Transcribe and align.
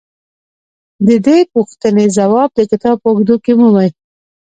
د 1.07 1.09
دې 1.25 1.39
پوښتنې 1.53 2.05
ځواب 2.17 2.49
د 2.55 2.59
کتاب 2.71 2.95
په 3.01 3.07
اوږدو 3.11 3.35
کې 3.43 3.53
مومئ. 3.59 3.89